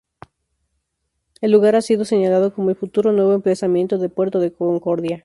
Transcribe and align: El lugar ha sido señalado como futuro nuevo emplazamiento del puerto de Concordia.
El 1.41 1.51
lugar 1.51 1.75
ha 1.75 1.81
sido 1.83 2.05
señalado 2.05 2.55
como 2.55 2.73
futuro 2.73 3.11
nuevo 3.11 3.33
emplazamiento 3.35 3.99
del 3.99 4.09
puerto 4.09 4.39
de 4.39 4.51
Concordia. 4.51 5.19